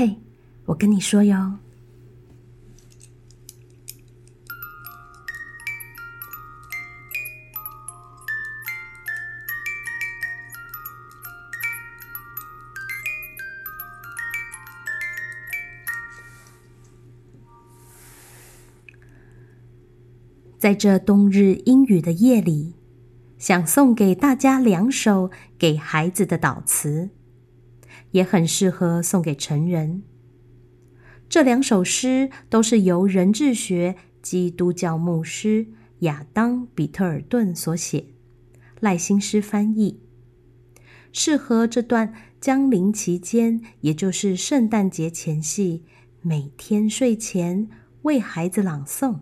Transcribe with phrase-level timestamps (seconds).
[0.00, 0.16] 嘿，
[0.66, 1.58] 我跟你说哟。
[20.60, 22.74] 在这冬日阴雨的夜里，
[23.36, 27.10] 想送给大家两首给孩子的祷词，
[28.12, 30.02] 也很适合送给成人。
[31.28, 35.66] 这两首诗都是由人智学基督教牧师
[36.00, 38.06] 亚当·比特尔顿所写，
[38.80, 40.00] 赖新诗翻译，
[41.12, 45.84] 适合这段降临期间，也就是圣诞节前夕，
[46.22, 47.68] 每天睡前
[48.02, 49.18] 为孩子朗诵。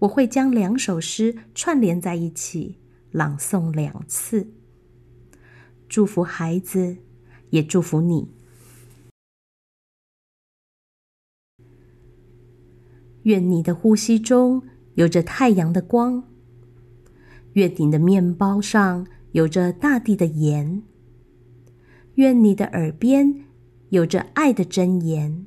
[0.00, 2.76] 我会将两首诗串联在一起，
[3.10, 4.52] 朗诵两次，
[5.88, 6.98] 祝福孩子，
[7.54, 8.26] 也祝福你。
[13.22, 14.64] 愿你的呼吸中
[14.96, 16.24] 有着太阳的光，
[17.52, 20.82] 愿你的面包上有着大地的盐，
[22.16, 23.44] 愿你的耳边
[23.90, 25.46] 有着爱的箴言，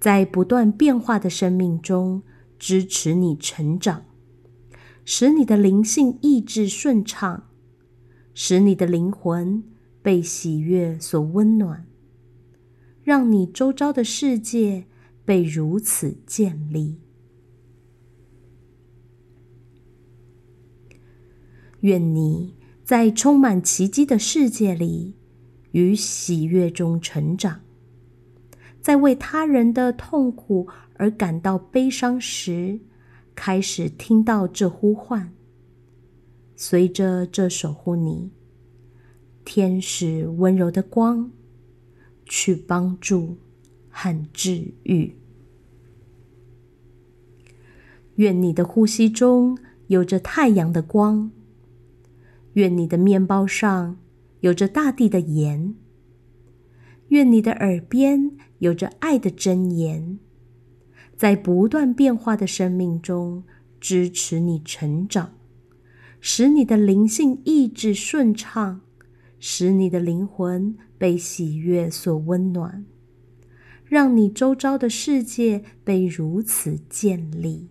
[0.00, 2.22] 在不断变化的生命中。
[2.58, 4.04] 支持你成长，
[5.06, 7.48] 使你的灵性意志顺畅，
[8.34, 9.64] 使你的灵魂
[10.02, 11.86] 被喜悦所温暖，
[13.02, 14.86] 让你周遭的世界
[15.24, 16.98] 被如此建立。
[21.80, 25.14] 愿你在充满奇迹的世界里，
[25.72, 27.60] 与喜悦中成长，
[28.80, 30.68] 在为他人的痛苦。
[31.00, 32.80] 而感到悲伤时，
[33.34, 35.32] 开始听到这呼唤。
[36.54, 38.30] 随着这守护你，
[39.44, 41.30] 天使温柔的光，
[42.24, 43.36] 去帮助
[43.88, 45.14] 和治愈。
[48.16, 51.30] 愿你的呼吸中有着太阳的光，
[52.52, 53.96] 愿你的面包上
[54.40, 55.74] 有着大地的盐，
[57.08, 60.18] 愿你的耳边有着爱的箴言。
[61.16, 63.44] 在不断变化的生命中，
[63.80, 65.32] 支持你成长，
[66.20, 68.80] 使你的灵性意志顺畅，
[69.40, 72.86] 使你的灵魂被喜悦所温暖，
[73.84, 77.68] 让你周遭的世界被如此建立。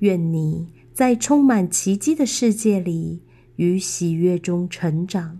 [0.00, 3.22] 愿你在充满奇迹的世界里，
[3.56, 5.38] 与喜悦中成长，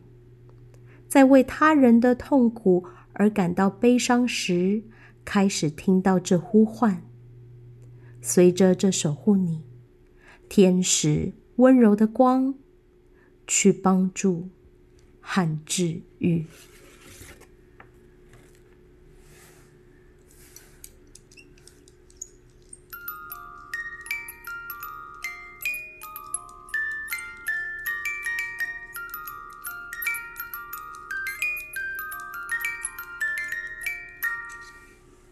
[1.08, 2.84] 在为他人的痛苦。
[3.18, 4.82] 而感到悲伤时，
[5.24, 7.02] 开始听到这呼唤。
[8.20, 9.62] 随着这守护你，
[10.50, 12.54] 天使温柔的光，
[13.46, 14.48] 去帮助
[15.20, 16.44] 和治愈。